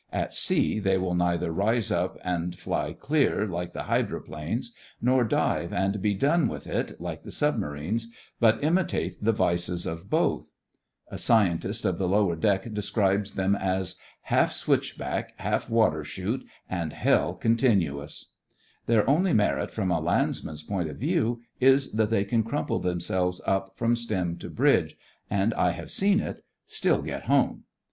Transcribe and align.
At 0.11 0.33
sea 0.33 0.79
they 0.79 0.97
will 0.97 1.13
neither 1.13 1.51
rise 1.51 1.91
up 1.91 2.17
and 2.23 2.57
fly 2.57 2.91
clear 2.93 3.45
like 3.45 3.73
the 3.73 3.83
hydro 3.83 4.19
planes, 4.21 4.73
nor 4.99 5.23
dive 5.23 5.71
and 5.71 6.01
be 6.01 6.15
done 6.15 6.47
with 6.47 6.65
it 6.65 6.99
like 6.99 7.21
the 7.21 7.29
submarines, 7.29 8.07
but 8.39 8.63
imitate 8.63 9.23
the 9.23 9.31
vices 9.31 9.85
of 9.85 10.09
both. 10.09 10.49
A 11.09 11.19
scientist 11.19 11.85
of 11.85 11.99
the 11.99 12.07
lower 12.07 12.35
deck 12.35 12.73
describes 12.73 13.35
them 13.35 13.55
as: 13.55 13.95
"Half 14.21 14.53
switchback, 14.53 15.33
half 15.37 15.69
water 15.69 16.03
chute, 16.03 16.47
and 16.67 16.91
110 16.91 16.93
THE 16.93 16.95
FRINGES 16.95 16.95
OF 16.95 16.97
THE 16.97 17.15
FLEET 17.15 17.15
Hell 17.15 17.33
continuous." 18.09 18.25
Their 18.87 19.07
only 19.07 19.33
merit, 19.33 19.69
from 19.69 19.91
a 19.91 19.99
landsman's 19.99 20.63
point 20.63 20.89
of 20.89 20.97
view, 20.97 21.43
is 21.59 21.91
that 21.91 22.09
they 22.09 22.23
can 22.23 22.41
crumple 22.41 22.79
themselves 22.79 23.39
up 23.45 23.73
from 23.77 23.95
stem 23.95 24.37
to 24.37 24.49
bridge 24.49 24.97
and 25.29 25.53
(I 25.53 25.69
have 25.69 25.91
seen 25.91 26.19
it) 26.19 26.43
still 26.65 27.03
get 27.03 27.25
home. 27.25 27.65